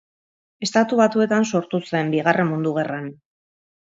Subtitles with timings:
[0.67, 3.05] Estatu Batuetan sortu zen Bigarren Mundu Gerran.